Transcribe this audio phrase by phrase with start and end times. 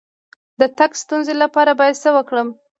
[0.59, 2.47] د تګ د ستونزې لپاره باید څه وکړم؟